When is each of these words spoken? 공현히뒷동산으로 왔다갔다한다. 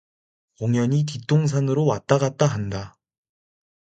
공현히뒷동산으로 0.57 1.85
왔다갔다한다. 1.85 2.95